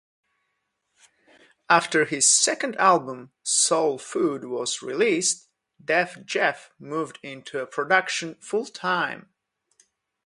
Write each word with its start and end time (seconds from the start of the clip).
After 1.69 2.05
his 2.05 2.27
second 2.27 2.75
album, 2.77 3.33
"Soul 3.43 3.99
Food", 3.99 4.45
was 4.45 4.81
released, 4.81 5.47
Def 5.79 6.15
Jef 6.25 6.71
moved 6.79 7.19
into 7.21 7.63
production 7.67 8.33
full-time. 8.41 9.29